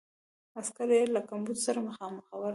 [0.59, 2.49] عسکر یې له کمبود سره مخامخ ول.